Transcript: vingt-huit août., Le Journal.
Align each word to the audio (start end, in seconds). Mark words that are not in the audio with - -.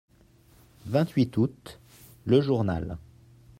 vingt-huit 0.87 1.37
août., 1.37 1.77
Le 2.25 2.41
Journal. 2.41 2.97